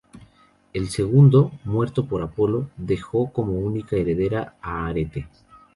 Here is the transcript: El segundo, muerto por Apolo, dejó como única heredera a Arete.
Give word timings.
El 0.73 0.89
segundo, 0.89 1.51
muerto 1.63 2.07
por 2.07 2.23
Apolo, 2.23 2.71
dejó 2.75 3.31
como 3.31 3.59
única 3.59 3.95
heredera 3.97 4.55
a 4.59 4.87
Arete. 4.87 5.27